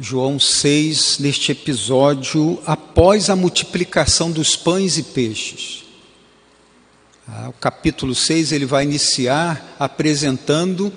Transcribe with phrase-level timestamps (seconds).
[0.00, 5.84] João 6, neste episódio, após a multiplicação dos pães e peixes.
[7.28, 10.90] Ah, o capítulo 6 ele vai iniciar apresentando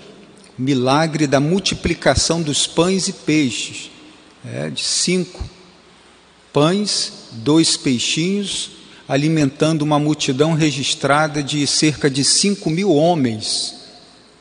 [0.58, 3.92] o milagre da multiplicação dos pães e peixes,
[4.46, 5.44] é, de cinco
[6.54, 8.72] pães, dois peixinhos,
[9.10, 13.76] alimentando uma multidão registrada de cerca de cinco mil homens.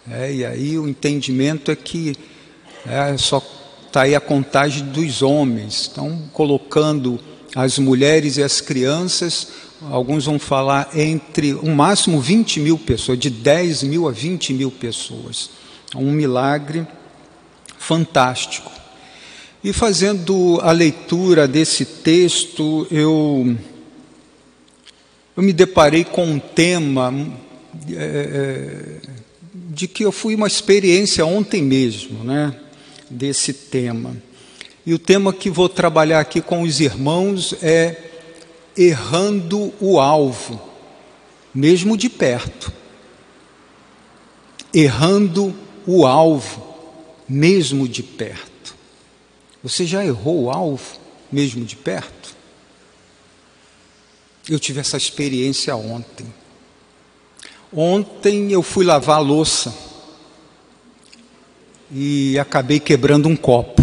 [0.08, 2.14] É, e aí o entendimento é que
[2.86, 3.40] é, só
[3.94, 7.20] está aí a contagem dos homens, estão colocando
[7.54, 9.46] as mulheres e as crianças,
[9.82, 14.72] alguns vão falar entre um máximo 20 mil pessoas, de 10 mil a 20 mil
[14.72, 15.50] pessoas.
[15.94, 16.84] Um milagre
[17.78, 18.72] fantástico.
[19.62, 23.56] E fazendo a leitura desse texto, eu,
[25.36, 27.14] eu me deparei com um tema
[27.92, 28.96] é,
[29.54, 32.56] de que eu fui uma experiência ontem mesmo, né?
[33.14, 34.16] Desse tema.
[34.84, 38.10] E o tema que vou trabalhar aqui com os irmãos é
[38.76, 40.60] errando o alvo,
[41.54, 42.72] mesmo de perto.
[44.72, 45.54] Errando
[45.86, 46.62] o alvo,
[47.28, 48.74] mesmo de perto.
[49.62, 50.98] Você já errou o alvo,
[51.32, 52.34] mesmo de perto?
[54.50, 56.26] Eu tive essa experiência ontem.
[57.72, 59.93] Ontem eu fui lavar a louça
[61.96, 63.80] e acabei quebrando um copo.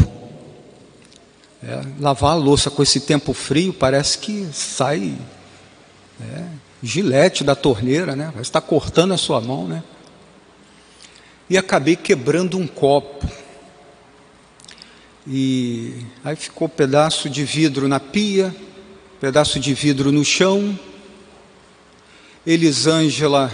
[1.64, 5.16] É, lavar a louça com esse tempo frio parece que sai
[6.20, 6.44] é,
[6.84, 8.34] gilete da torneira, né?
[8.42, 9.82] Está cortando a sua mão, né?
[11.50, 13.26] E acabei quebrando um copo.
[15.26, 18.54] E aí ficou pedaço de vidro na pia,
[19.22, 20.78] pedaço de vidro no chão.
[22.45, 23.52] Elisângela,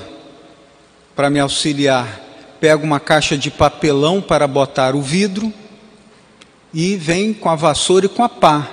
[1.16, 2.27] para me auxiliar,
[2.60, 5.54] pega uma caixa de papelão para botar o vidro
[6.74, 8.68] e vem com a vassoura e com a pá.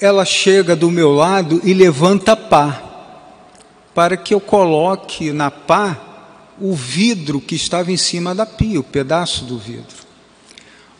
[0.00, 2.82] Ela chega do meu lado e levanta a pá,
[3.94, 6.00] para que eu coloque na pá
[6.60, 10.04] o vidro que estava em cima da pia, o pedaço do vidro.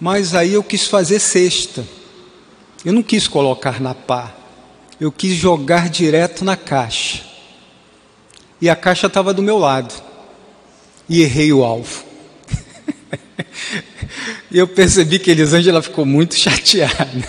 [0.00, 1.84] Mas aí eu quis fazer cesta.
[2.84, 4.34] Eu não quis colocar na pá,
[5.00, 7.22] eu quis jogar direto na caixa.
[8.60, 9.94] E a caixa estava do meu lado
[11.08, 12.04] e errei o alvo.
[14.50, 17.28] eu percebi que Elisângela ficou muito chateada.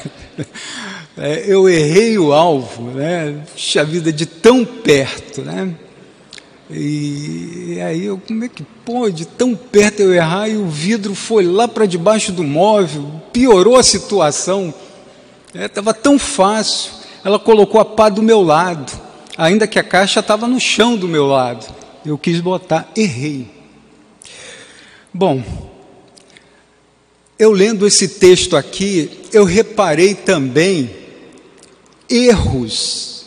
[1.17, 3.41] É, eu errei o alvo, né?
[3.53, 5.73] Puxa vida, de tão perto, né?
[6.69, 11.45] E aí eu, como é que pode, tão perto eu errar e o vidro foi
[11.45, 14.73] lá para debaixo do móvel, piorou a situação.
[15.53, 16.91] Estava é, tão fácil.
[17.23, 18.91] Ela colocou a pá do meu lado,
[19.37, 21.65] ainda que a caixa estava no chão do meu lado.
[22.05, 23.54] Eu quis botar, errei.
[25.17, 25.41] Bom,
[27.39, 30.89] eu lendo esse texto aqui, eu reparei também
[32.09, 33.23] erros,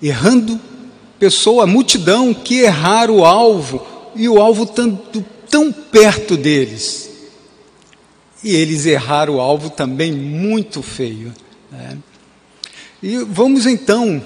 [0.00, 0.60] errando
[1.18, 3.84] pessoa, multidão que erraram o alvo
[4.14, 7.10] e o alvo tanto tão perto deles.
[8.44, 11.34] E eles erraram o alvo também muito feio.
[11.72, 11.98] Né?
[13.02, 14.22] E vamos então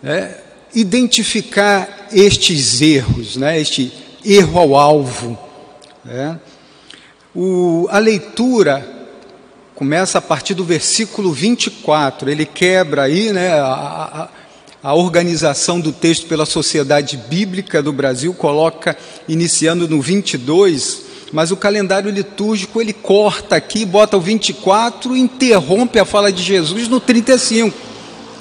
[0.00, 0.36] né,
[0.72, 3.92] identificar estes erros, né, este
[4.24, 5.47] erro ao alvo
[6.08, 6.36] é.
[7.34, 8.86] O, a leitura
[9.74, 14.28] começa a partir do versículo 24, ele quebra aí né, a,
[14.82, 18.96] a, a organização do texto pela Sociedade Bíblica do Brasil, coloca
[19.28, 21.02] iniciando no 22,
[21.32, 26.42] mas o calendário litúrgico ele corta aqui, bota o 24 e interrompe a fala de
[26.42, 27.76] Jesus no 35.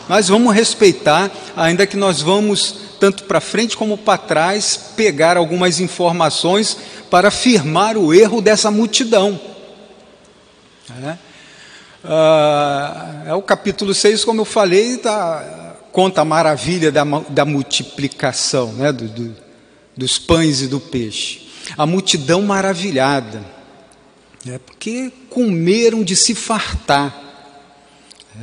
[0.07, 5.79] Mas vamos respeitar, ainda que nós vamos tanto para frente como para trás, pegar algumas
[5.79, 6.77] informações
[7.09, 9.39] para afirmar o erro dessa multidão.
[11.03, 11.17] É,
[12.03, 18.71] ah, é o capítulo 6, como eu falei, tá, conta a maravilha da, da multiplicação
[18.73, 19.35] né, do, do,
[19.95, 21.47] dos pães e do peixe.
[21.77, 23.43] A multidão maravilhada,
[24.47, 27.23] é, porque comeram de se fartar.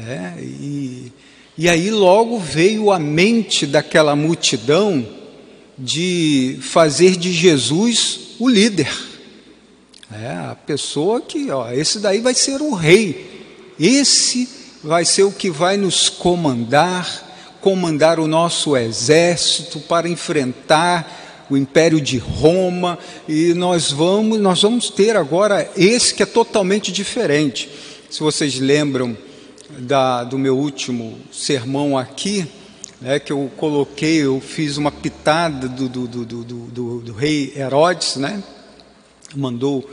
[0.06, 1.12] É, e
[1.56, 5.06] e aí logo veio à mente daquela multidão
[5.78, 8.90] de fazer de Jesus o líder.
[10.12, 13.46] É, a pessoa que, ó, esse daí vai ser o rei.
[13.78, 14.48] Esse
[14.82, 22.00] vai ser o que vai nos comandar, comandar o nosso exército para enfrentar o império
[22.00, 22.98] de Roma,
[23.28, 27.68] e nós vamos, nós vamos ter agora esse que é totalmente diferente.
[28.10, 29.16] Se vocês lembram,
[29.78, 32.46] da, do meu último sermão aqui,
[33.00, 38.16] né, que eu coloquei, eu fiz uma pitada do, do, do, do, do rei Herodes,
[38.16, 38.42] né,
[39.34, 39.88] mandou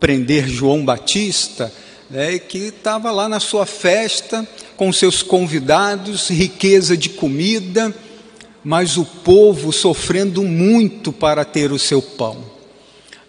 [0.00, 1.72] prender João Batista,
[2.12, 4.46] é, que estava lá na sua festa
[4.76, 7.94] com seus convidados, riqueza de comida,
[8.62, 12.55] mas o povo sofrendo muito para ter o seu pão.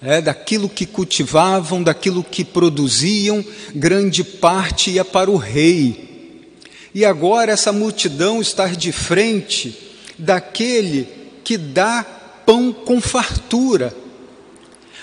[0.01, 6.07] É, daquilo que cultivavam, daquilo que produziam, grande parte ia para o rei.
[6.94, 9.75] E agora essa multidão está de frente
[10.17, 11.07] daquele
[11.44, 12.05] que dá
[12.45, 13.95] pão com fartura.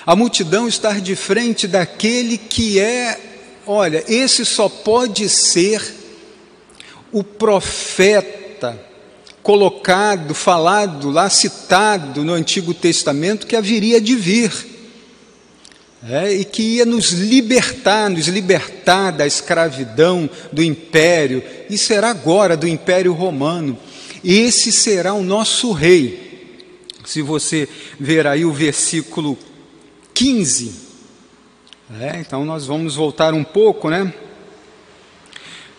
[0.07, 3.19] A multidão está de frente daquele que é,
[3.67, 5.83] olha, esse só pode ser
[7.11, 8.79] o profeta
[9.43, 14.74] colocado, falado lá, citado no Antigo Testamento, que haveria de vir.
[16.07, 22.57] É, e que ia nos libertar, nos libertar da escravidão do império, e será agora
[22.57, 23.79] do império romano.
[24.23, 26.57] Esse será o nosso rei.
[27.07, 27.69] Se você
[27.99, 29.39] ver aí o versículo
[30.13, 30.73] 15.
[32.01, 34.13] É, então nós vamos voltar um pouco, né?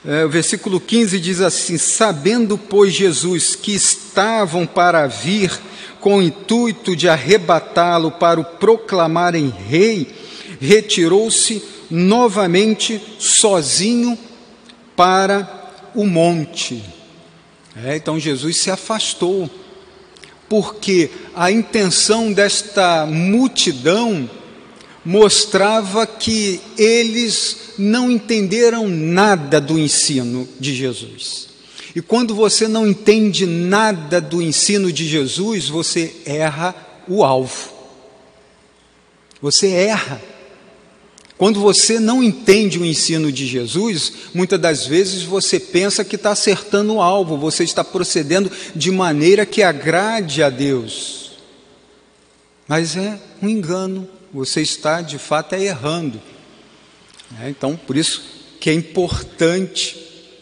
[0.07, 5.51] É, o versículo 15 diz assim: Sabendo, pois, Jesus que estavam para vir
[6.05, 10.07] com o intuito de arrebatá-lo para o proclamarem rei,
[10.61, 14.15] retirou-se novamente sozinho
[14.95, 16.83] para o monte.
[17.83, 19.49] É, então Jesus se afastou
[20.47, 24.29] porque a intenção desta multidão
[25.03, 31.54] mostrava que eles não entenderam nada do ensino de Jesus.
[31.95, 36.75] E quando você não entende nada do ensino de Jesus, você erra
[37.07, 37.73] o alvo.
[39.41, 40.21] Você erra.
[41.37, 46.31] Quando você não entende o ensino de Jesus, muitas das vezes você pensa que está
[46.31, 51.31] acertando o alvo, você está procedendo de maneira que agrade a Deus.
[52.67, 56.21] Mas é um engano, você está de fato é errando.
[57.41, 58.21] É, então, por isso
[58.59, 59.97] que é importante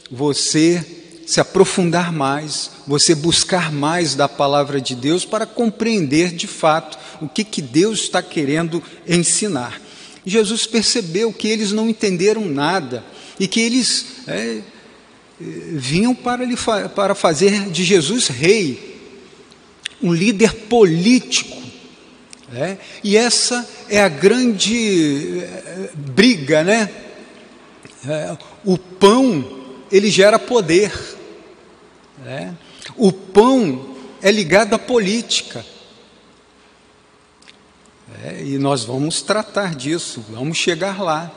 [0.10, 6.98] você se aprofundar mais, você buscar mais da palavra de Deus para compreender de fato
[7.22, 9.82] o que, que Deus está querendo ensinar.
[10.26, 13.04] Jesus percebeu que eles não entenderam nada
[13.40, 14.62] e que eles é,
[15.40, 16.56] vinham para, lhe,
[16.96, 18.94] para fazer de Jesus rei,
[20.02, 21.62] um líder político.
[22.56, 26.90] É, e essa é a grande é, briga, né?
[28.08, 29.63] É, o pão,
[29.94, 30.92] ele gera poder.
[32.26, 32.58] Né?
[32.98, 35.64] O pão é ligado à política.
[38.24, 41.32] É, e nós vamos tratar disso, vamos chegar lá.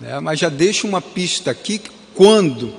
[0.00, 0.18] Né?
[0.20, 1.82] Mas já deixo uma pista aqui:
[2.14, 2.72] quando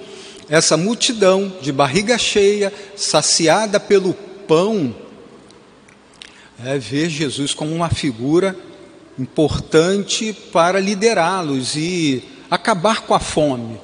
[0.49, 4.15] essa multidão de barriga cheia, saciada pelo
[4.47, 4.95] pão,
[6.65, 8.57] é, vê Jesus como uma figura
[9.19, 13.79] importante para liderá-los e acabar com a fome.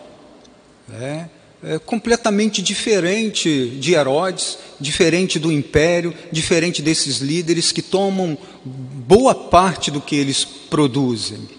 [0.94, 1.26] É,
[1.62, 9.92] é completamente diferente de Herodes, diferente do império, diferente desses líderes que tomam boa parte
[9.92, 11.50] do que eles produzem.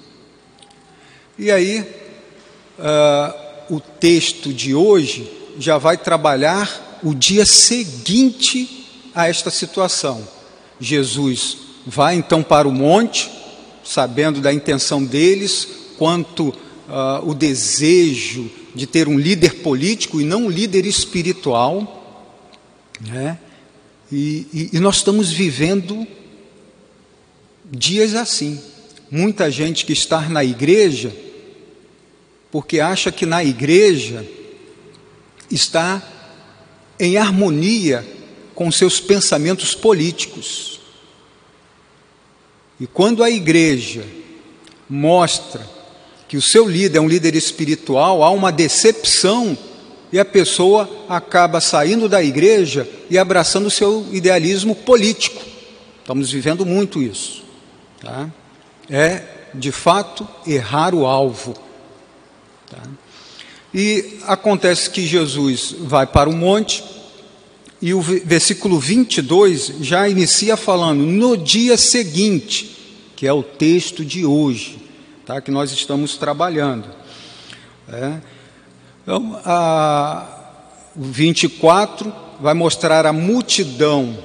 [1.38, 1.80] E aí,
[2.78, 10.26] uh, o texto de hoje já vai trabalhar o dia seguinte a esta situação.
[10.78, 13.30] Jesus vai então para o monte,
[13.84, 15.68] sabendo da intenção deles,
[15.98, 16.54] quanto
[16.90, 21.96] uh, o desejo de ter um líder político e não um líder espiritual,
[23.00, 23.38] né?
[24.10, 26.06] E, e, e nós estamos vivendo
[27.70, 28.60] dias assim.
[29.10, 31.14] Muita gente que está na igreja,
[32.50, 34.26] porque acha que na igreja
[35.50, 36.02] está
[36.98, 38.06] em harmonia
[38.54, 40.80] com seus pensamentos políticos.
[42.78, 44.04] E quando a igreja
[44.88, 45.79] mostra
[46.30, 49.58] que o seu líder é um líder espiritual, há uma decepção
[50.12, 55.42] e a pessoa acaba saindo da igreja e abraçando o seu idealismo político.
[55.98, 57.42] Estamos vivendo muito isso.
[58.00, 58.30] Tá?
[58.88, 61.52] É, de fato, errar o alvo.
[62.70, 62.82] Tá?
[63.74, 66.84] E acontece que Jesus vai para o monte,
[67.82, 72.76] e o versículo 22 já inicia falando: no dia seguinte,
[73.16, 74.89] que é o texto de hoje
[75.24, 76.88] tá, que nós estamos trabalhando.
[77.92, 78.20] É.
[79.02, 80.26] Então, a,
[80.96, 84.16] o 24 vai mostrar a multidão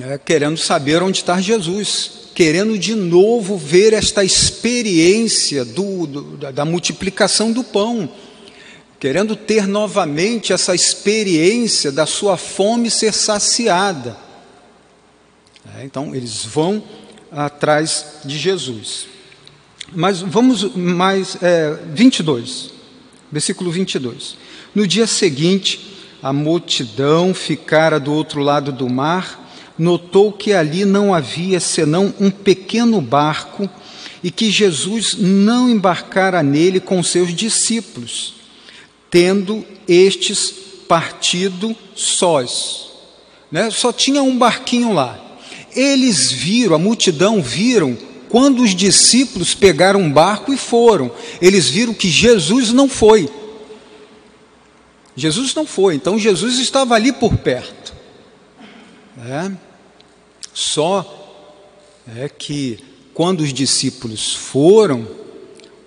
[0.00, 6.50] é, querendo saber onde está Jesus, querendo de novo ver esta experiência do, do, da,
[6.50, 8.10] da multiplicação do pão,
[8.98, 14.16] querendo ter novamente essa experiência da sua fome ser saciada.
[15.76, 16.82] É, então, eles vão
[17.30, 19.06] atrás de Jesus.
[19.94, 22.70] Mas vamos mais, é, 22,
[23.30, 24.36] versículo 22.
[24.74, 29.40] No dia seguinte, a multidão ficara do outro lado do mar,
[29.78, 33.68] notou que ali não havia senão um pequeno barco
[34.22, 38.34] e que Jesus não embarcara nele com seus discípulos,
[39.10, 40.54] tendo estes
[40.86, 42.90] partido sós.
[43.50, 43.70] Né?
[43.70, 45.18] Só tinha um barquinho lá.
[45.74, 47.96] Eles viram, a multidão viram,
[48.32, 51.12] quando os discípulos pegaram um barco e foram.
[51.38, 53.28] Eles viram que Jesus não foi.
[55.14, 57.92] Jesus não foi, então Jesus estava ali por perto.
[59.28, 59.52] É.
[60.54, 61.44] Só
[62.16, 62.78] é que
[63.12, 65.06] quando os discípulos foram,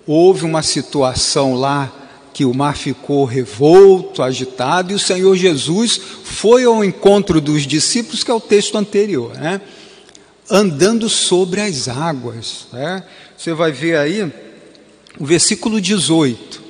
[0.06, 1.92] houve uma situação lá
[2.32, 8.22] que o mar ficou revolto, agitado, e o Senhor Jesus foi ao encontro dos discípulos,
[8.22, 9.60] que é o texto anterior, né?
[10.50, 12.66] Andando sobre as águas.
[12.72, 13.04] Né?
[13.36, 14.32] Você vai ver aí
[15.18, 16.64] o versículo 18.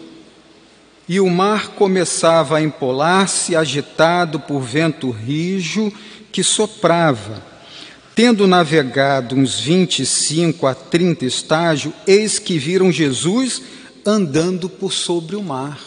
[1.09, 5.93] E o mar começava a empolar-se, agitado por vento rijo
[6.33, 7.43] que soprava.
[8.15, 13.63] Tendo navegado uns 25 a 30 estágios, eis que viram Jesus
[14.05, 15.79] andando por sobre o mar.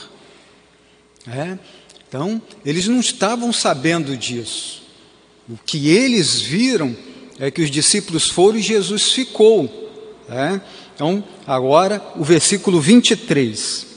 [1.28, 1.58] É?
[2.08, 4.84] Então, eles não estavam sabendo disso.
[5.50, 6.96] O que eles viram
[7.40, 9.90] é que os discípulos foram e Jesus ficou.
[10.30, 10.60] É?
[10.94, 13.88] Então, agora, o versículo 23.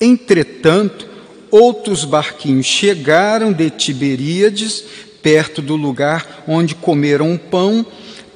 [0.00, 1.06] Entretanto,
[1.50, 4.82] outros barquinhos chegaram de Tiberíades,
[5.22, 7.86] perto do lugar onde comeram pão,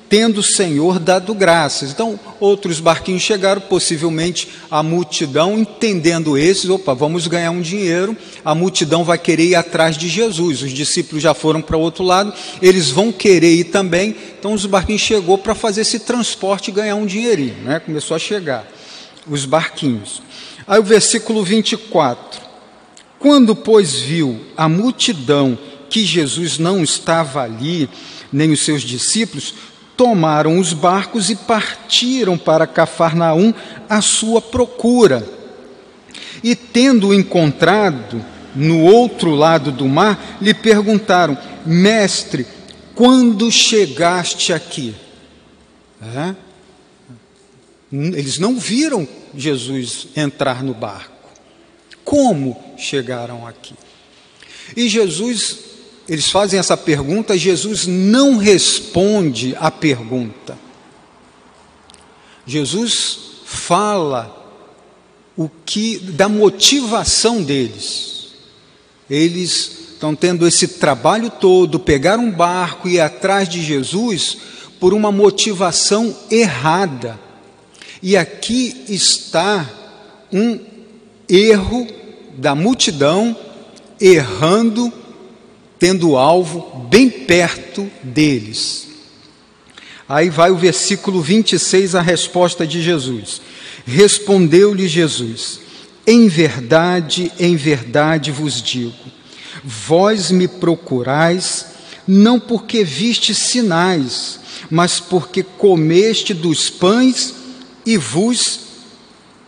[0.08, 1.90] tendo o Senhor dado graças.
[1.90, 8.54] Então, outros barquinhos chegaram, possivelmente a multidão, entendendo esses, opa, vamos ganhar um dinheiro, a
[8.54, 10.62] multidão vai querer ir atrás de Jesus.
[10.62, 14.16] Os discípulos já foram para o outro lado, eles vão querer ir também.
[14.38, 17.80] Então, os barquinhos chegou para fazer esse transporte e ganhar um dinheirinho, né?
[17.80, 18.66] Começou a chegar
[19.28, 20.22] os barquinhos.
[20.66, 22.48] Aí o versículo 24.
[23.18, 25.58] Quando, pois, viu a multidão
[25.90, 27.88] que Jesus não estava ali,
[28.32, 29.54] nem os seus discípulos,
[29.98, 33.52] tomaram os barcos e partiram para Cafarnaum
[33.90, 35.28] à sua procura.
[36.42, 38.24] E tendo-o encontrado
[38.54, 41.36] no outro lado do mar, lhe perguntaram:
[41.66, 42.46] Mestre,
[42.94, 44.94] quando chegaste aqui?
[46.00, 46.34] É?
[47.90, 51.12] Eles não viram Jesus entrar no barco.
[52.04, 53.74] Como chegaram aqui?
[54.76, 55.58] E Jesus,
[56.08, 60.58] eles fazem essa pergunta, Jesus não responde a pergunta.
[62.46, 64.34] Jesus fala
[65.36, 68.28] o que da motivação deles.
[69.08, 74.38] Eles estão tendo esse trabalho todo, pegar um barco e ir atrás de Jesus
[74.80, 77.18] por uma motivação errada.
[78.02, 79.68] E aqui está
[80.32, 80.58] um
[81.28, 81.86] erro
[82.36, 83.36] da multidão
[84.00, 84.92] errando,
[85.78, 88.88] tendo o alvo bem perto deles.
[90.08, 93.40] Aí vai o versículo 26, a resposta de Jesus.
[93.86, 95.60] Respondeu-lhe Jesus:
[96.06, 98.94] Em verdade, em verdade vos digo,
[99.62, 101.66] vós me procurais
[102.06, 107.34] não porque viste sinais, mas porque comeste dos pães
[107.84, 108.60] e vos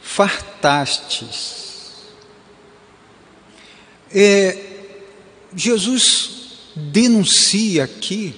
[0.02, 1.60] fartastes.
[4.12, 4.69] É,
[5.54, 6.30] Jesus
[6.74, 8.34] denuncia aqui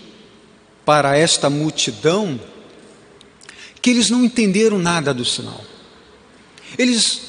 [0.85, 2.41] para esta multidão
[3.81, 5.61] que eles não entenderam nada do sinal.
[6.79, 7.21] Eles,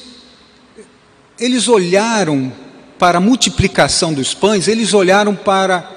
[1.38, 2.52] eles olharam
[2.98, 5.90] para a multiplicação dos pães, eles olharam para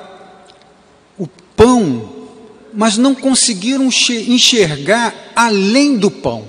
[1.18, 2.28] o pão,
[2.74, 3.88] mas não conseguiram
[4.28, 6.48] enxergar além do pão.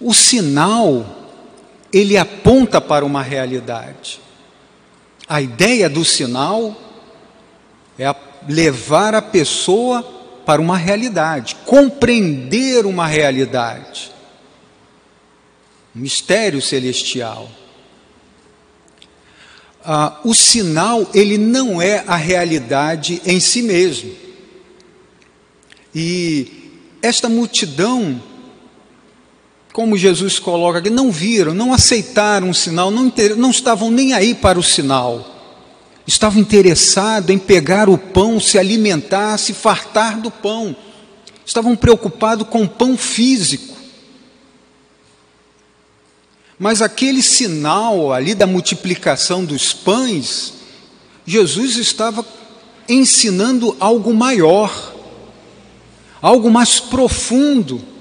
[0.00, 1.36] O sinal,
[1.92, 4.23] ele aponta para uma realidade.
[5.28, 6.76] A ideia do sinal
[7.98, 8.14] é
[8.48, 10.02] levar a pessoa
[10.44, 14.12] para uma realidade, compreender uma realidade.
[15.96, 17.48] Um mistério celestial.
[19.84, 24.12] Ah, o sinal, ele não é a realidade em si mesmo.
[25.94, 28.20] E esta multidão
[29.74, 34.32] como Jesus coloca aqui, não viram, não aceitaram o sinal, não, não estavam nem aí
[34.32, 35.28] para o sinal.
[36.06, 40.76] Estavam interessados em pegar o pão, se alimentar, se fartar do pão.
[41.44, 43.74] Estavam preocupados com o pão físico.
[46.56, 50.54] Mas aquele sinal ali da multiplicação dos pães,
[51.26, 52.24] Jesus estava
[52.88, 54.94] ensinando algo maior,
[56.22, 57.93] algo mais profundo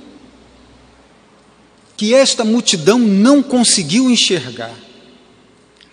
[1.96, 4.74] que esta multidão não conseguiu enxergar.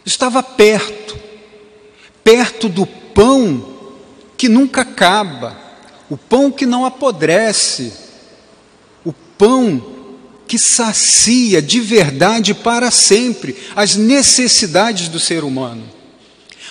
[0.04, 1.18] Estava perto,
[2.24, 3.78] perto do pão
[4.36, 5.56] que nunca acaba,
[6.08, 7.92] o pão que não apodrece,
[9.04, 9.98] o pão
[10.48, 15.84] que sacia de verdade para sempre as necessidades do ser humano.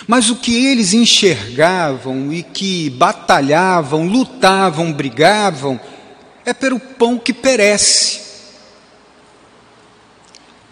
[0.06, 5.80] Mas o que eles enxergavam e que batalhavam, lutavam, brigavam,
[6.44, 8.29] é pelo pão que perece.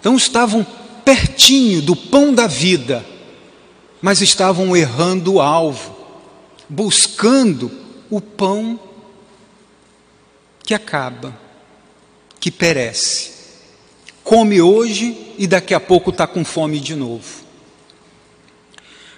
[0.01, 0.67] Então estavam
[1.05, 3.05] pertinho do pão da vida,
[4.01, 5.97] mas estavam errando o alvo,
[6.69, 7.71] buscando
[8.11, 8.79] o pão
[10.63, 11.49] que acaba
[12.39, 13.33] que perece.
[14.23, 17.43] Come hoje e daqui a pouco está com fome de novo.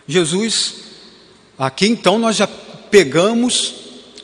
[0.07, 0.75] Jesus,
[1.59, 3.75] aqui então nós já pegamos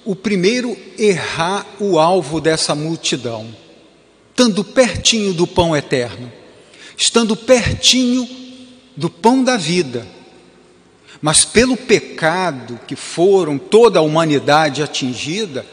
[0.05, 3.55] o primeiro errar o alvo dessa multidão,
[4.31, 6.33] estando pertinho do pão eterno,
[6.97, 8.29] estando pertinho
[8.97, 10.07] do pão da vida,
[11.21, 15.67] mas pelo pecado que foram toda a humanidade atingida,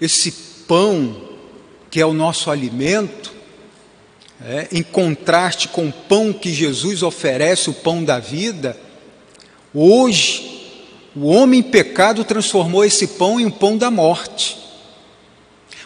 [0.00, 0.32] esse
[0.66, 1.28] pão
[1.90, 3.32] que é o nosso alimento,
[4.42, 8.78] é, em contraste com o pão que Jesus oferece, o pão da vida,
[9.74, 10.50] hoje
[11.14, 14.56] o homem pecado transformou esse pão em um pão da morte,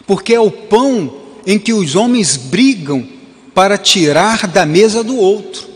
[0.05, 3.07] porque é o pão em que os homens brigam
[3.55, 5.69] para tirar da mesa do outro.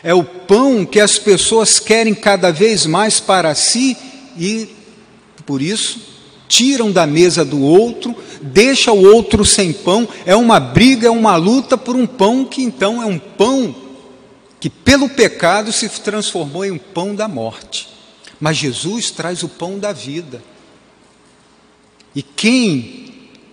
[0.00, 3.96] É o pão que as pessoas querem cada vez mais para si
[4.38, 4.68] e,
[5.44, 6.00] por isso,
[6.46, 11.34] tiram da mesa do outro, deixa o outro sem pão, é uma briga, é uma
[11.34, 13.74] luta por um pão que então é um pão
[14.60, 17.88] que pelo pecado se transformou em um pão da morte.
[18.40, 20.40] Mas Jesus traz o pão da vida.
[22.14, 23.07] E quem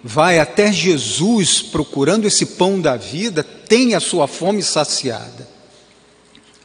[0.07, 5.47] vai até Jesus procurando esse pão da vida tem a sua fome saciada.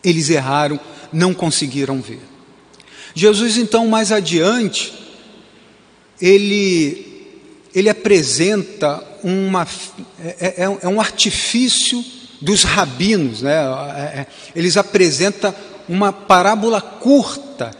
[0.04, 0.78] Eles erraram,
[1.10, 2.20] não conseguiram ver.
[3.14, 4.92] Jesus, então, mais adiante,
[6.20, 7.32] ele,
[7.74, 9.66] ele apresenta uma,
[10.22, 12.04] é, é, é um artifício
[12.42, 13.56] dos rabinos, né?
[13.56, 15.54] É, é, eles apresentam
[15.88, 17.70] uma parábola curta,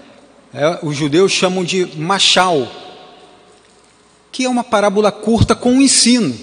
[0.55, 2.67] é, os judeus chamam de machal,
[4.33, 6.35] que é uma parábola curta com um ensino.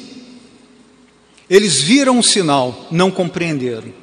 [1.49, 3.93] Eles viram o sinal, não compreenderam.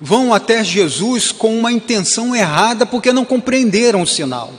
[0.00, 4.52] Vão até Jesus com uma intenção errada porque não compreenderam o sinal.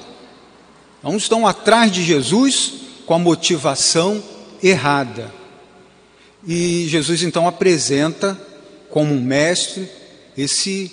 [0.99, 2.73] Então estão atrás de Jesus
[3.05, 4.23] com a motivação
[4.61, 5.33] errada.
[6.47, 8.39] E Jesus então apresenta
[8.89, 9.89] como um mestre
[10.37, 10.91] esse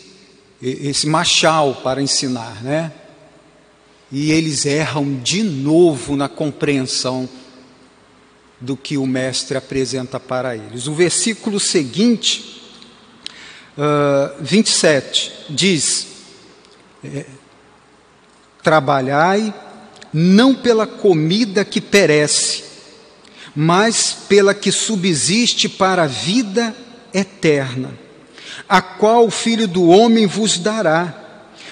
[0.63, 2.93] esse machal para ensinar, né?
[4.13, 7.29] E eles erram de novo na compreensão
[8.61, 10.87] do que o mestre apresenta para eles.
[10.87, 12.63] O versículo seguinte,
[13.79, 16.07] uh, 27, diz:
[17.03, 17.25] é,
[18.63, 19.55] Trabalhai
[20.13, 22.65] não pela comida que perece,
[23.55, 26.75] mas pela que subsiste para a vida
[27.15, 27.93] eterna,
[28.69, 31.20] a qual o Filho do Homem vos dará,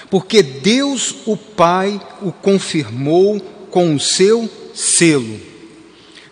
[0.09, 5.39] porque Deus o Pai o confirmou com o seu selo.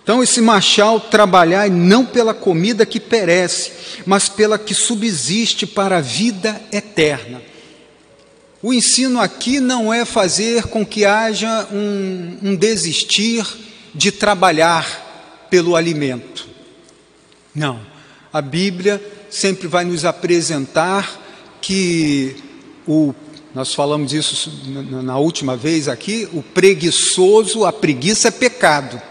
[0.01, 3.71] Então, esse machal trabalhar não pela comida que perece,
[4.05, 7.41] mas pela que subsiste para a vida eterna.
[8.63, 13.45] O ensino aqui não é fazer com que haja um, um desistir
[13.93, 16.47] de trabalhar pelo alimento.
[17.53, 17.81] Não.
[18.31, 21.21] A Bíblia sempre vai nos apresentar
[21.61, 22.35] que
[22.87, 23.13] o
[23.53, 24.51] nós falamos isso
[25.03, 29.01] na última vez aqui, o preguiçoso, a preguiça é pecado.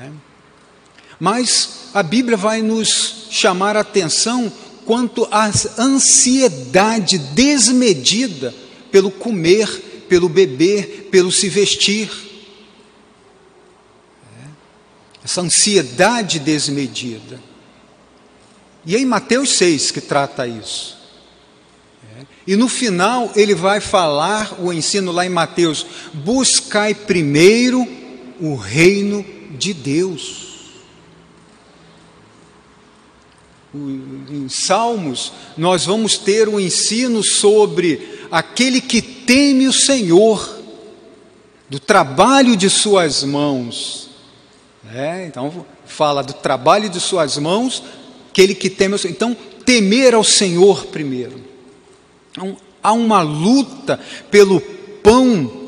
[0.00, 0.10] É.
[1.18, 4.52] Mas a Bíblia vai nos chamar a atenção
[4.84, 8.54] quanto à ansiedade desmedida
[8.90, 12.10] pelo comer, pelo beber, pelo se vestir.
[14.24, 15.24] É.
[15.24, 17.40] Essa ansiedade desmedida.
[18.84, 20.99] E é em Mateus 6 que trata isso.
[22.50, 27.86] E no final ele vai falar o ensino lá em Mateus: buscai primeiro
[28.40, 29.24] o reino
[29.56, 30.48] de Deus.
[33.72, 40.58] em Salmos, nós vamos ter um ensino sobre aquele que teme o Senhor,
[41.68, 44.10] do trabalho de suas mãos.
[44.92, 47.80] É, então, fala do trabalho de suas mãos,
[48.28, 49.14] aquele que teme o Senhor.
[49.14, 51.49] Então, temer ao Senhor primeiro.
[52.82, 54.60] Há uma luta pelo
[55.02, 55.60] pão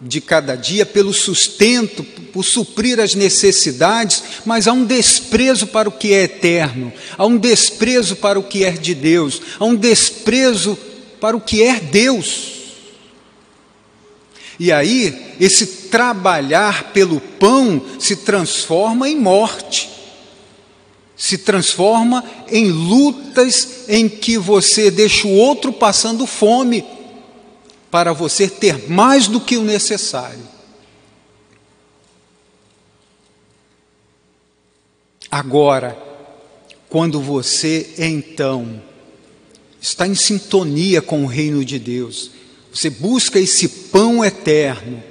[0.00, 5.92] de cada dia, pelo sustento, por suprir as necessidades, mas há um desprezo para o
[5.92, 10.78] que é eterno, há um desprezo para o que é de Deus, há um desprezo
[11.20, 12.52] para o que é Deus.
[14.58, 19.95] E aí, esse trabalhar pelo pão se transforma em morte,
[21.16, 26.84] se transforma em lutas em que você deixa o outro passando fome,
[27.90, 30.46] para você ter mais do que o necessário.
[35.30, 35.96] Agora,
[36.88, 38.82] quando você então
[39.80, 42.30] está em sintonia com o reino de Deus,
[42.72, 45.02] você busca esse pão eterno,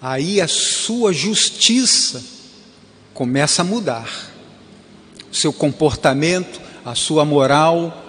[0.00, 2.24] aí a sua justiça
[3.12, 4.35] começa a mudar.
[5.36, 8.02] Seu comportamento, a sua moral,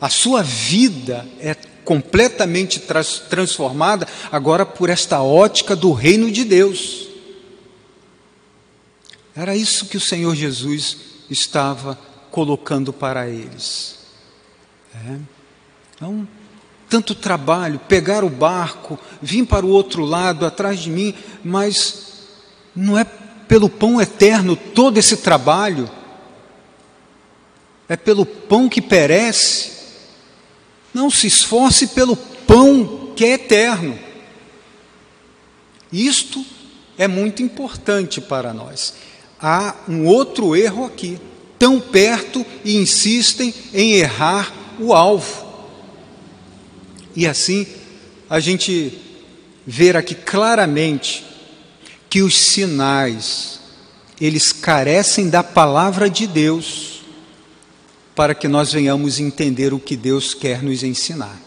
[0.00, 2.80] a sua vida é completamente
[3.28, 7.06] transformada agora por esta ótica do reino de Deus.
[9.36, 10.96] Era isso que o Senhor Jesus
[11.28, 11.98] estava
[12.30, 13.98] colocando para eles.
[15.06, 15.18] É.
[15.94, 16.26] Então,
[16.88, 21.14] tanto trabalho, pegar o barco, vir para o outro lado, atrás de mim,
[21.44, 22.22] mas
[22.74, 25.99] não é pelo pão eterno todo esse trabalho,
[27.90, 29.72] é pelo pão que perece.
[30.94, 33.98] Não se esforce pelo pão que é eterno.
[35.92, 36.46] Isto
[36.96, 38.94] é muito importante para nós.
[39.42, 41.18] Há um outro erro aqui,
[41.58, 45.48] tão perto e insistem em errar o alvo.
[47.16, 47.66] E assim,
[48.28, 48.96] a gente
[49.66, 51.24] ver aqui claramente
[52.08, 53.58] que os sinais,
[54.20, 56.89] eles carecem da palavra de Deus,
[58.14, 61.38] para que nós venhamos entender o que Deus quer nos ensinar.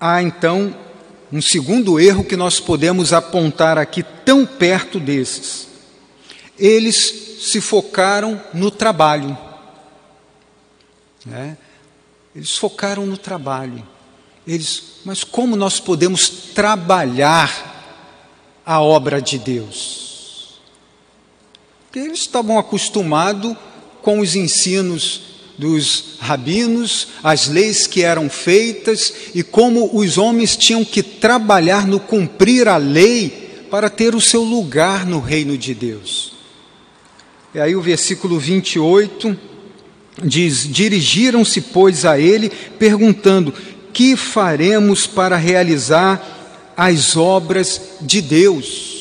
[0.00, 0.74] Há então
[1.32, 5.68] um segundo erro que nós podemos apontar aqui, tão perto desses.
[6.58, 9.36] Eles se focaram no trabalho.
[11.24, 11.56] Né?
[12.34, 13.86] Eles focaram no trabalho.
[14.46, 17.76] Eles, mas como nós podemos trabalhar
[18.64, 20.60] a obra de Deus?
[21.84, 23.56] Porque eles estavam acostumados
[24.08, 25.20] com os ensinos
[25.58, 32.00] dos rabinos, as leis que eram feitas e como os homens tinham que trabalhar no
[32.00, 36.32] cumprir a lei para ter o seu lugar no reino de Deus.
[37.54, 39.38] E aí o versículo 28
[40.24, 43.52] diz: Dirigiram-se, pois, a ele, perguntando:
[43.92, 48.97] Que faremos para realizar as obras de Deus?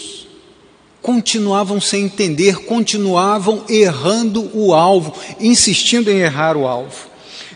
[1.07, 7.07] Continuavam sem entender, continuavam errando o alvo, insistindo em errar o alvo.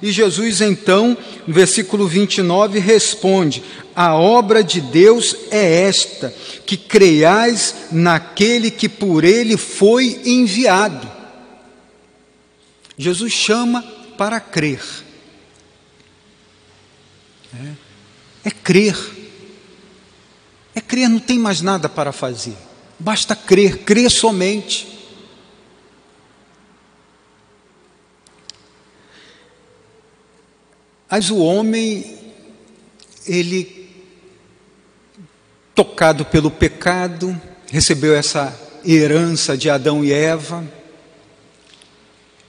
[0.02, 3.62] E Jesus, então, no versículo 29, responde:
[3.94, 6.34] A obra de Deus é esta,
[6.66, 11.12] que creiais naquele que por ele foi enviado.
[12.98, 13.84] Jesus chama
[14.18, 14.82] para crer.
[17.54, 17.72] É,
[18.46, 18.98] é crer.
[20.74, 22.71] É crer, não tem mais nada para fazer.
[23.02, 24.88] Basta crer, crer somente.
[31.10, 32.16] Mas o homem,
[33.26, 33.90] ele,
[35.74, 37.36] tocado pelo pecado,
[37.72, 40.64] recebeu essa herança de Adão e Eva,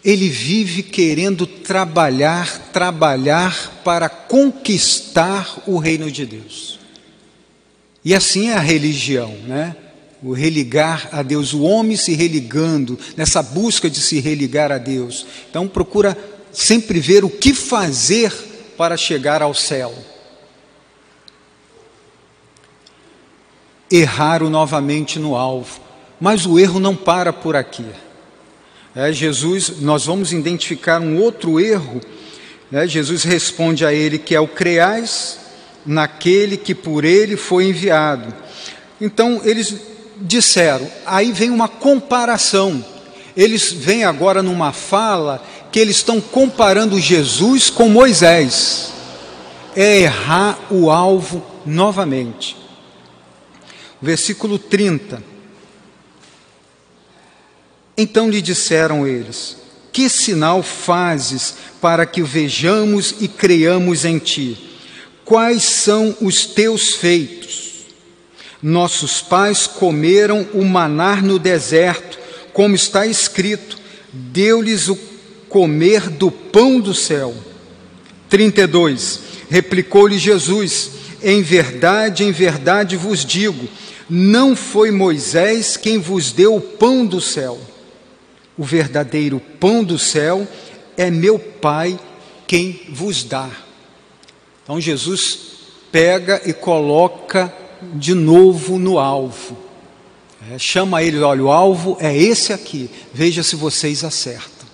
[0.05, 6.79] ele vive querendo trabalhar, trabalhar para conquistar o reino de Deus.
[8.05, 9.77] E assim é a religião, né?
[10.23, 15.27] O religar a Deus, o homem se religando, nessa busca de se religar a Deus.
[15.51, 16.17] Então procura
[16.53, 18.33] sempre ver o que fazer
[18.77, 19.93] para chegar ao céu.
[23.91, 25.81] Erraram novamente no alvo,
[26.21, 27.87] mas o erro não para por aqui.
[28.95, 32.01] É, Jesus, nós vamos identificar um outro erro.
[32.71, 32.87] Né?
[32.87, 35.39] Jesus responde a ele que é o creais
[35.85, 38.33] naquele que por ele foi enviado.
[39.01, 39.92] Então eles
[40.23, 42.85] disseram, aí vem uma comparação.
[43.37, 48.93] Eles vêm agora numa fala que eles estão comparando Jesus com Moisés.
[49.75, 52.57] É errar o alvo novamente.
[54.01, 55.23] Versículo 30.
[57.97, 59.57] Então lhe disseram eles:
[59.91, 64.59] Que sinal fazes para que vejamos e creiamos em ti?
[65.25, 67.72] Quais são os teus feitos?
[68.63, 72.19] Nossos pais comeram o manar no deserto,
[72.53, 73.77] como está escrito:
[74.13, 74.97] deu-lhes o
[75.49, 77.35] comer do pão do céu.
[78.29, 79.21] 32.
[79.51, 80.91] Replicou-lhe Jesus:
[81.23, 83.69] Em verdade, em verdade vos digo:
[84.09, 87.59] não foi Moisés quem vos deu o pão do céu.
[88.57, 90.47] O verdadeiro pão do céu
[90.97, 91.99] é meu Pai
[92.47, 93.49] quem vos dá.
[94.63, 95.39] Então Jesus
[95.91, 97.53] pega e coloca
[97.95, 99.57] de novo no alvo.
[100.51, 104.67] É, chama ele, olha, o alvo é esse aqui, veja se vocês acertam.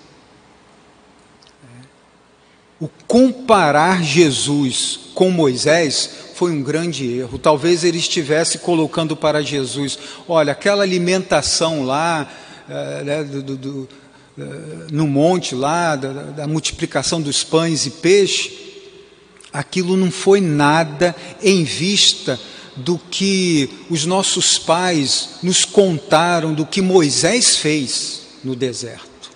[1.63, 1.85] É.
[2.79, 7.37] O comparar Jesus com Moisés foi um grande erro.
[7.37, 12.27] Talvez ele estivesse colocando para Jesus: olha, aquela alimentação lá,
[12.67, 13.89] é, né, do, do, do,
[14.39, 14.43] é,
[14.91, 18.57] no monte lá, da, da multiplicação dos pães e peixe,
[19.53, 22.39] aquilo não foi nada em vista
[22.79, 29.31] do que os nossos pais nos contaram do que Moisés fez no deserto.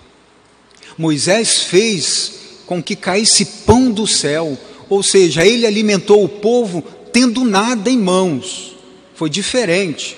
[0.96, 2.32] Moisés fez
[2.66, 4.56] com que caísse pão do céu,
[4.88, 8.76] ou seja, ele alimentou o povo tendo nada em mãos.
[9.14, 10.16] Foi diferente.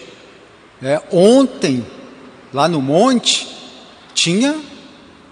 [0.82, 1.84] É, ontem,
[2.52, 3.48] lá no monte,
[4.14, 4.56] tinha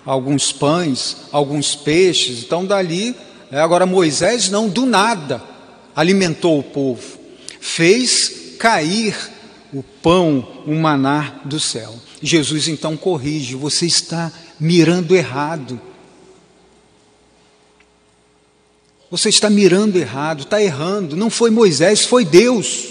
[0.05, 3.15] alguns pães, alguns peixes, então dali,
[3.51, 5.43] é, agora Moisés não, do nada,
[5.95, 7.24] alimentou o povo
[7.65, 9.17] fez cair
[9.73, 11.99] o pão, o maná do céu.
[12.23, 15.81] Jesus então corrige: você está mirando errado.
[19.11, 21.17] Você está mirando errado, está errando.
[21.17, 22.85] Não foi Moisés, foi Deus.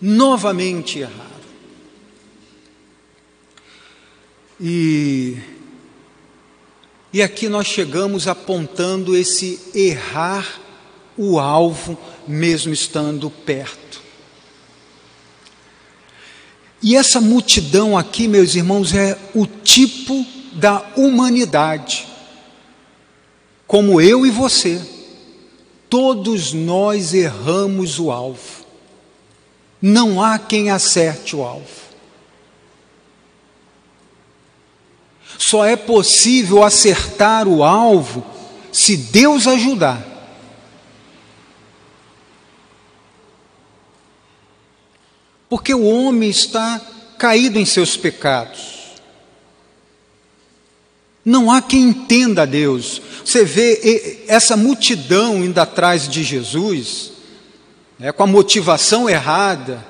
[0.00, 1.30] Novamente errado.
[4.60, 5.38] E,
[7.12, 10.60] e aqui nós chegamos apontando esse errar
[11.16, 14.00] o alvo, mesmo estando perto.
[16.82, 22.06] E essa multidão aqui, meus irmãos, é o tipo da humanidade,
[23.66, 24.80] como eu e você.
[25.88, 28.64] Todos nós erramos o alvo.
[29.80, 31.82] Não há quem acerte o alvo.
[35.38, 38.24] Só é possível acertar o alvo
[38.72, 40.11] se Deus ajudar.
[45.52, 46.80] Porque o homem está
[47.18, 48.94] caído em seus pecados.
[51.22, 53.02] Não há quem entenda a Deus.
[53.22, 57.12] Você vê essa multidão indo atrás de Jesus,
[58.00, 59.86] é, com a motivação errada,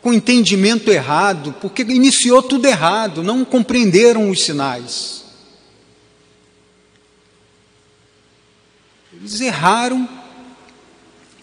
[0.00, 5.22] com o entendimento errado, porque iniciou tudo errado, não compreenderam os sinais.
[9.12, 10.08] Eles erraram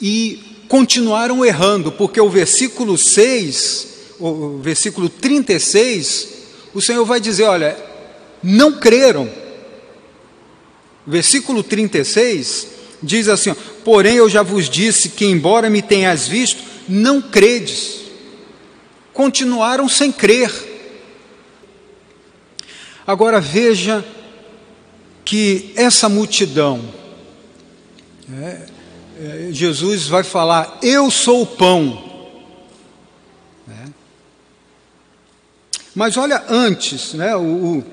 [0.02, 3.88] e continuaram errando, porque o versículo 6,
[4.20, 6.28] o versículo 36,
[6.74, 7.76] o Senhor vai dizer: olha,
[8.42, 9.30] não creram.
[11.06, 12.68] Versículo 36
[13.02, 18.02] diz assim: Porém eu já vos disse que, embora me tenhas visto, não credes.
[19.12, 20.68] Continuaram sem crer.
[23.08, 24.06] Agora veja
[25.26, 26.94] que essa multidão,
[28.32, 28.79] é,
[29.52, 32.04] Jesus vai falar: Eu sou o pão.
[33.68, 33.90] Né?
[35.94, 37.84] Mas olha antes, né, o,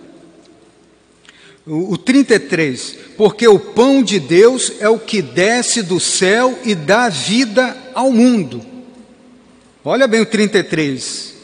[1.67, 6.75] o, o 33, porque o pão de Deus é o que desce do céu e
[6.75, 8.65] dá vida ao mundo.
[9.85, 11.35] Olha bem o 33.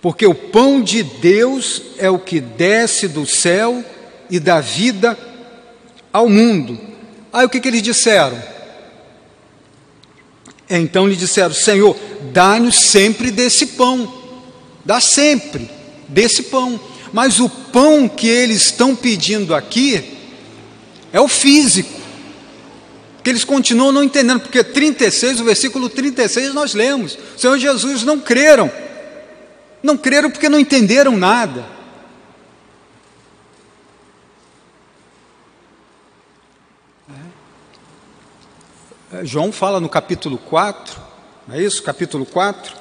[0.00, 3.84] Porque o pão de Deus é o que desce do céu
[4.28, 5.16] e dá vida
[6.12, 6.91] ao mundo.
[7.32, 8.40] Aí o que, que eles disseram?
[10.68, 11.96] Então lhe disseram: Senhor,
[12.32, 14.12] dá-nos sempre desse pão,
[14.84, 15.70] dá sempre
[16.08, 16.78] desse pão.
[17.12, 20.18] Mas o pão que eles estão pedindo aqui
[21.12, 22.00] é o físico,
[23.22, 28.18] que eles continuam não entendendo, porque 36, o versículo 36 nós lemos: Senhor Jesus não
[28.18, 28.70] creram,
[29.82, 31.81] não creram porque não entenderam nada.
[39.24, 40.98] João fala no capítulo 4,
[41.46, 41.82] não é isso?
[41.82, 42.74] Capítulo 4,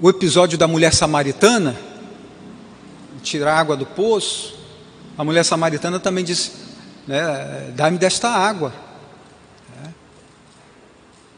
[0.00, 1.78] o episódio da mulher samaritana,
[3.22, 4.54] tirar água do poço.
[5.18, 6.52] A mulher samaritana também disse:
[7.06, 8.72] né, dá-me desta água.
[9.84, 9.88] É.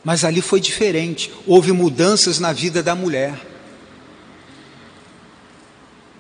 [0.04, 3.34] Mas ali foi diferente, houve mudanças na vida da mulher.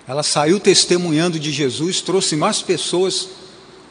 [0.08, 3.28] Ela saiu testemunhando de Jesus, trouxe mais pessoas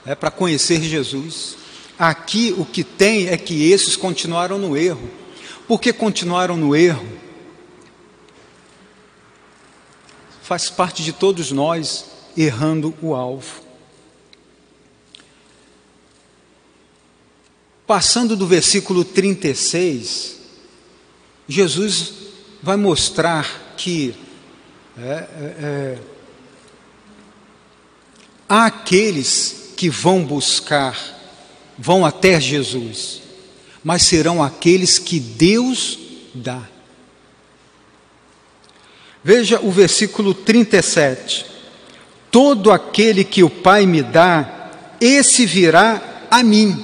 [0.05, 1.62] né, para conhecer Jesus.
[1.97, 5.09] Aqui o que tem é que esses continuaram no erro.
[5.67, 7.07] Por que continuaram no erro?
[10.41, 13.63] Faz parte de todos nós errando o alvo.
[17.85, 20.37] Passando do versículo 36,
[21.47, 22.13] Jesus
[22.61, 24.15] vai mostrar que
[24.97, 25.17] é, é,
[25.59, 25.99] é,
[28.47, 30.97] há aqueles que vão buscar,
[31.77, 33.21] vão até Jesus,
[33.83, 35.97] mas serão aqueles que Deus
[36.33, 36.61] dá.
[39.23, 41.45] Veja o versículo 37.
[42.29, 46.83] Todo aquele que o Pai me dá, esse virá a mim.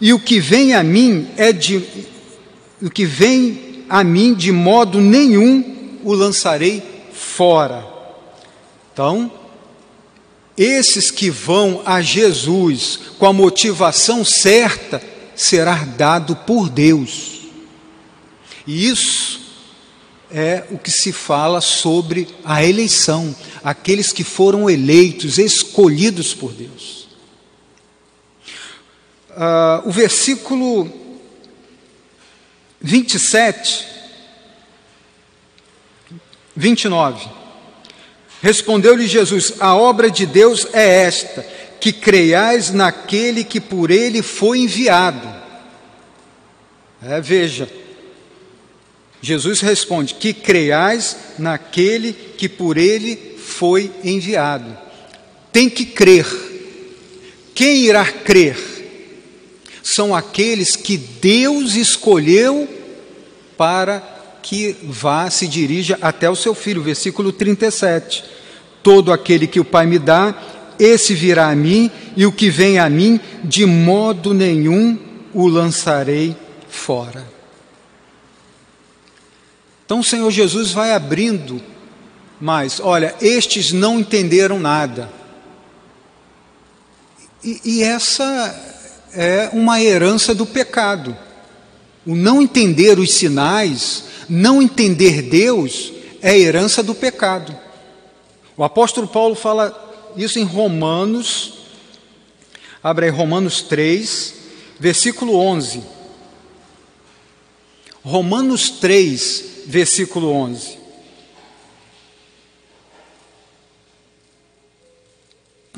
[0.00, 1.82] E o que vem a mim é de
[2.82, 7.86] o que vem a mim de modo nenhum o lançarei fora.
[8.92, 9.30] Então,
[10.56, 15.02] esses que vão a Jesus com a motivação certa
[15.34, 17.40] será dado por Deus.
[18.66, 19.40] E isso
[20.30, 27.08] é o que se fala sobre a eleição, aqueles que foram eleitos, escolhidos por Deus.
[29.30, 30.90] Uh, o versículo
[32.80, 33.86] 27,
[36.54, 37.43] 29.
[38.44, 41.42] Respondeu-lhe Jesus: A obra de Deus é esta,
[41.80, 45.26] que creiais naquele que por ele foi enviado.
[47.02, 47.66] É, veja,
[49.22, 54.76] Jesus responde: Que creiais naquele que por ele foi enviado.
[55.50, 56.26] Tem que crer.
[57.54, 58.58] Quem irá crer?
[59.82, 62.68] São aqueles que Deus escolheu
[63.56, 64.02] para
[64.42, 66.82] que vá, se dirija até o seu filho.
[66.82, 68.33] Versículo 37.
[68.84, 70.32] Todo aquele que o Pai me dá,
[70.78, 74.96] esse virá a mim, e o que vem a mim, de modo nenhum
[75.32, 76.36] o lançarei
[76.68, 77.26] fora.
[79.84, 81.60] Então o Senhor Jesus vai abrindo
[82.40, 82.80] mais.
[82.80, 85.10] Olha, estes não entenderam nada.
[87.42, 88.54] E, e essa
[89.12, 91.16] é uma herança do pecado.
[92.06, 97.63] O não entender os sinais, não entender Deus, é herança do pecado.
[98.56, 101.54] O apóstolo Paulo fala isso em Romanos,
[102.82, 104.34] abre aí Romanos 3,
[104.78, 105.82] versículo 11.
[108.04, 110.78] Romanos 3, versículo 11.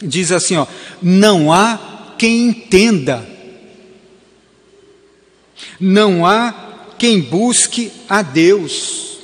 [0.03, 0.67] Diz assim, ó:
[1.01, 3.27] Não há quem entenda.
[5.81, 9.16] Não há quem busque a Deus.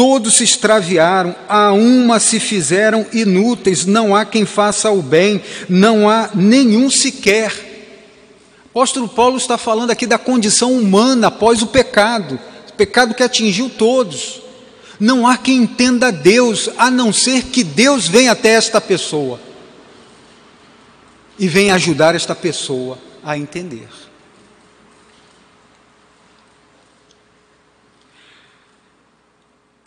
[0.00, 6.08] Todos se extraviaram, a uma se fizeram inúteis, não há quem faça o bem, não
[6.08, 7.52] há nenhum sequer.
[8.70, 12.40] Apóstolo Paulo está falando aqui da condição humana após o pecado
[12.78, 14.40] pecado que atingiu todos.
[14.98, 19.38] Não há quem entenda Deus, a não ser que Deus venha até esta pessoa
[21.38, 23.86] e venha ajudar esta pessoa a entender.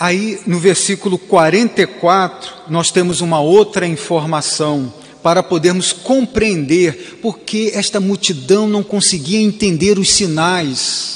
[0.03, 8.67] Aí, no versículo 44, nós temos uma outra informação para podermos compreender porque esta multidão
[8.67, 11.13] não conseguia entender os sinais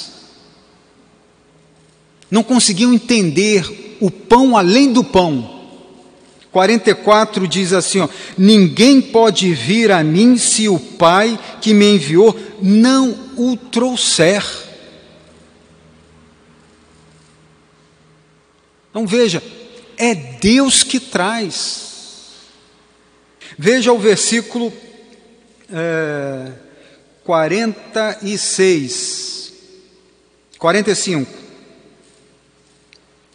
[2.30, 5.56] não conseguiam entender o pão além do pão.
[6.52, 12.38] 44 diz assim: ó, Ninguém pode vir a mim se o Pai que me enviou
[12.62, 14.44] não o trouxer.
[18.98, 19.44] Então veja,
[19.96, 22.32] é Deus que traz.
[23.56, 24.74] Veja o versículo
[25.72, 26.52] é,
[27.24, 29.54] 46,
[30.58, 31.32] 45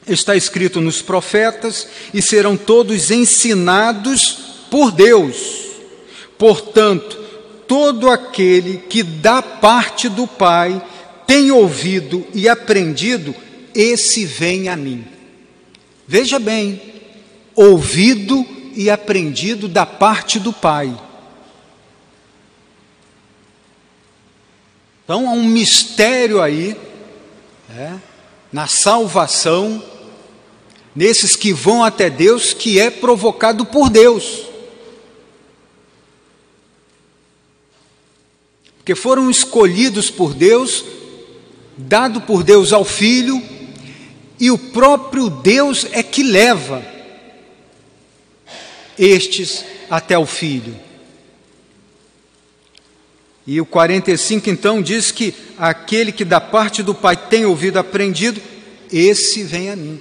[0.08, 5.76] está escrito nos profetas, e serão todos ensinados por Deus.
[6.36, 7.16] Portanto,
[7.68, 10.84] todo aquele que da parte do Pai
[11.24, 13.32] tem ouvido e aprendido,
[13.72, 15.11] esse vem a mim.
[16.12, 16.78] Veja bem,
[17.54, 18.46] ouvido
[18.76, 20.94] e aprendido da parte do Pai.
[25.02, 26.76] Então há um mistério aí,
[27.70, 27.94] é,
[28.52, 29.82] na salvação
[30.94, 34.42] nesses que vão até Deus, que é provocado por Deus.
[38.76, 40.84] Porque foram escolhidos por Deus,
[41.74, 43.51] dado por Deus ao Filho,
[44.42, 46.84] e o próprio Deus é que leva
[48.98, 50.74] estes até o Filho.
[53.46, 58.42] E o 45 então diz que aquele que da parte do Pai tem ouvido aprendido,
[58.92, 60.00] esse vem a mim.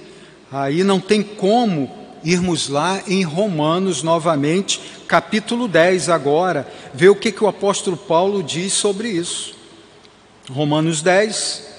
[0.50, 1.88] Aí não tem como
[2.24, 8.42] irmos lá em Romanos novamente, capítulo 10 agora, ver o que, que o apóstolo Paulo
[8.42, 9.54] diz sobre isso.
[10.50, 11.71] Romanos 10.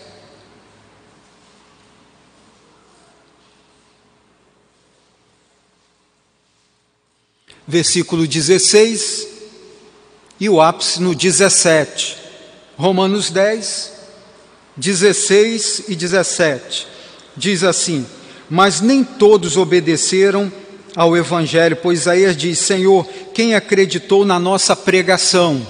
[7.67, 9.33] Versículo 16
[10.39, 12.17] e o ápice no 17.
[12.75, 13.93] Romanos 10,
[14.75, 16.87] 16 e 17.
[17.37, 18.05] Diz assim:
[18.49, 20.51] Mas nem todos obedeceram
[20.95, 25.65] ao Evangelho, pois Isaías diz: Senhor, quem acreditou na nossa pregação?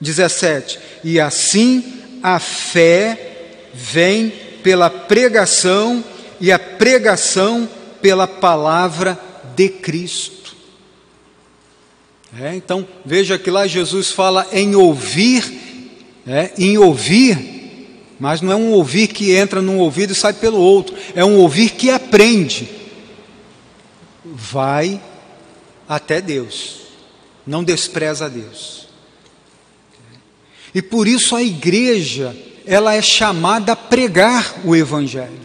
[0.00, 0.78] 17.
[1.04, 4.30] E assim a fé vem
[4.62, 6.02] pela pregação,
[6.40, 7.68] e a pregação
[8.00, 9.25] pela palavra
[9.56, 10.54] de Cristo.
[12.38, 15.42] É, então, veja que lá Jesus fala em ouvir,
[16.26, 20.58] é, em ouvir, mas não é um ouvir que entra num ouvido e sai pelo
[20.58, 22.68] outro, é um ouvir que aprende.
[24.22, 25.00] Vai
[25.88, 26.80] até Deus,
[27.46, 28.86] não despreza Deus.
[30.74, 32.36] E por isso a igreja,
[32.66, 35.40] ela é chamada a pregar o Evangelho,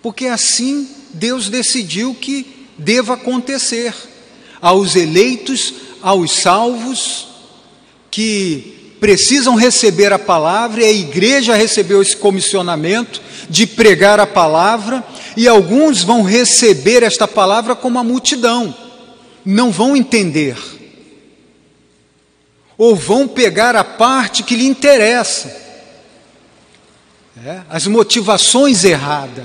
[0.00, 3.92] porque assim Deus decidiu que deva acontecer
[4.60, 7.26] aos eleitos, aos salvos,
[8.10, 15.04] que precisam receber a palavra, e a igreja recebeu esse comissionamento de pregar a palavra,
[15.36, 18.74] e alguns vão receber esta palavra como a multidão,
[19.44, 20.56] não vão entender,
[22.76, 25.68] ou vão pegar a parte que lhe interessa,
[27.44, 29.44] é, as motivações erradas,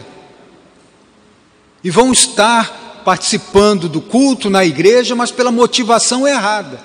[1.83, 6.79] e vão estar participando do culto na igreja, mas pela motivação errada.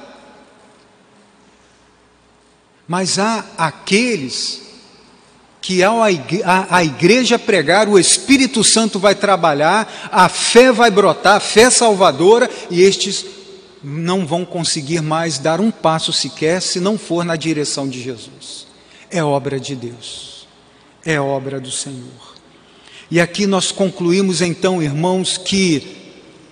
[2.86, 4.62] Mas há aqueles
[5.60, 11.40] que ao a igreja pregar, o Espírito Santo vai trabalhar, a fé vai brotar, a
[11.40, 13.26] fé salvadora, e estes
[13.82, 18.66] não vão conseguir mais dar um passo sequer se não for na direção de Jesus.
[19.10, 20.48] É obra de Deus,
[21.04, 22.36] é obra do Senhor.
[23.10, 26.07] E aqui nós concluímos então, irmãos, que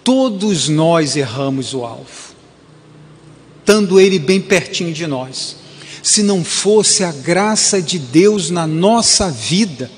[0.07, 2.37] Todos nós erramos o alvo,
[3.59, 5.57] estando Ele bem pertinho de nós.
[6.01, 9.91] Se não fosse a graça de Deus na nossa vida,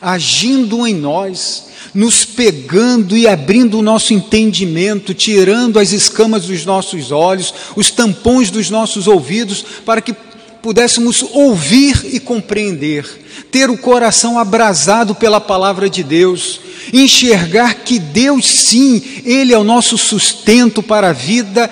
[0.00, 7.12] agindo em nós, nos pegando e abrindo o nosso entendimento, tirando as escamas dos nossos
[7.12, 10.16] olhos, os tampões dos nossos ouvidos, para que
[10.62, 13.04] pudéssemos ouvir e compreender,
[13.50, 16.60] ter o coração abrasado pela palavra de Deus,
[16.92, 21.68] enxergar que Deus sim, Ele é o nosso sustento para a vida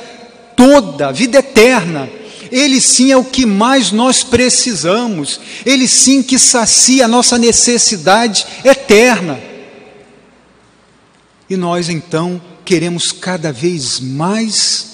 [0.56, 2.08] toda, a vida eterna.
[2.52, 8.46] Ele sim é o que mais nós precisamos, Ele sim que sacia a nossa necessidade
[8.64, 9.40] eterna.
[11.50, 14.86] E nós então queremos cada vez mais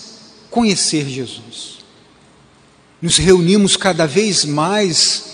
[0.50, 1.69] conhecer Jesus
[3.00, 5.24] nos reunimos cada vez mais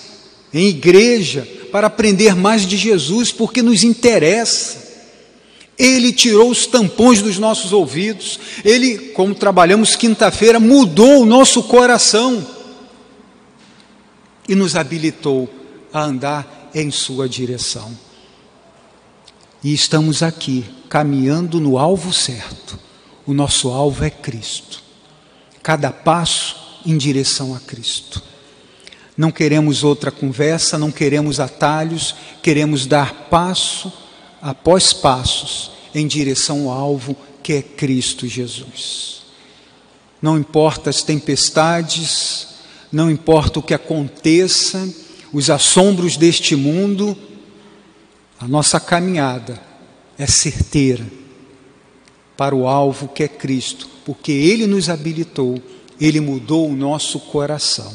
[0.52, 4.86] em igreja para aprender mais de Jesus, porque nos interessa.
[5.78, 12.46] Ele tirou os tampões dos nossos ouvidos, ele, como trabalhamos quinta-feira, mudou o nosso coração
[14.48, 15.48] e nos habilitou
[15.92, 17.92] a andar em Sua direção.
[19.62, 22.78] E estamos aqui, caminhando no alvo certo.
[23.26, 24.82] O nosso alvo é Cristo.
[25.62, 28.22] Cada passo em direção a Cristo.
[29.16, 33.93] Não queremos outra conversa, não queremos atalhos, queremos dar passo
[34.41, 39.22] após passos em direção ao alvo que é Cristo Jesus.
[40.20, 42.49] Não importa as tempestades,
[42.93, 44.89] não importa o que aconteça,
[45.32, 47.16] os assombros deste mundo,
[48.39, 49.61] a nossa caminhada
[50.18, 51.07] é certeira
[52.37, 55.61] para o alvo que é Cristo, porque Ele nos habilitou
[56.01, 57.92] ele mudou o nosso coração.